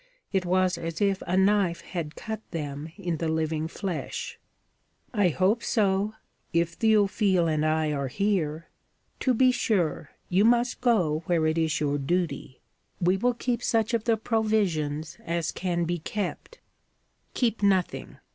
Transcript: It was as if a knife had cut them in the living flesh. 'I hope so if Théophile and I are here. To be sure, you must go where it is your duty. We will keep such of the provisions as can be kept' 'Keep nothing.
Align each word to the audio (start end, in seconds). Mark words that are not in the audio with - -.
It 0.33 0.47
was 0.47 0.79
as 0.79 0.99
if 0.99 1.21
a 1.27 1.37
knife 1.37 1.81
had 1.81 2.15
cut 2.15 2.41
them 2.49 2.91
in 2.97 3.17
the 3.17 3.27
living 3.27 3.67
flesh. 3.67 4.39
'I 5.13 5.27
hope 5.29 5.61
so 5.63 6.15
if 6.53 6.79
Théophile 6.79 7.47
and 7.53 7.63
I 7.63 7.91
are 7.93 8.07
here. 8.07 8.67
To 9.19 9.35
be 9.35 9.51
sure, 9.51 10.09
you 10.27 10.43
must 10.43 10.81
go 10.81 11.19
where 11.27 11.45
it 11.45 11.59
is 11.59 11.79
your 11.79 11.99
duty. 11.99 12.61
We 12.99 13.15
will 13.15 13.35
keep 13.35 13.61
such 13.61 13.93
of 13.93 14.05
the 14.05 14.17
provisions 14.17 15.19
as 15.23 15.51
can 15.51 15.83
be 15.85 15.99
kept' 15.99 16.57
'Keep 17.35 17.61
nothing. 17.61 18.17